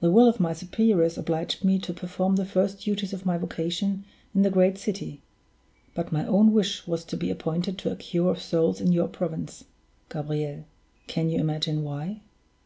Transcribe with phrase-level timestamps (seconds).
[0.00, 4.04] The will of my superiors obliged me to perform the first duties of my vocation
[4.34, 5.22] in the great city;
[5.94, 9.08] but my own wish was to be appointed to a cure of souls in your
[9.08, 9.64] province,
[10.10, 10.66] Gabriel.
[11.06, 12.20] Can you imagine why?"